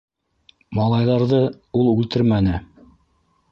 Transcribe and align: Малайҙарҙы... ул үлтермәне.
Малайҙарҙы... 0.77 1.43
ул 1.83 1.93
үлтермәне. 1.93 2.59